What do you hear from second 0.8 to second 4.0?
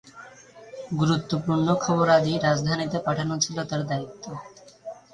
গুরুত্বপূর্ণ খবরাদি রাজধানীতে পাঠানো ছিল তার